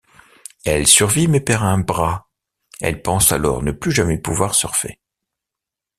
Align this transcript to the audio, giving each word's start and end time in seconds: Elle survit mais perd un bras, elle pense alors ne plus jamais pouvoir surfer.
Elle 0.65 0.87
survit 0.87 1.27
mais 1.27 1.41
perd 1.41 1.63
un 1.63 1.77
bras, 1.77 2.27
elle 2.81 3.03
pense 3.03 3.31
alors 3.31 3.61
ne 3.61 3.71
plus 3.71 3.91
jamais 3.91 4.17
pouvoir 4.17 4.55
surfer. 4.55 4.99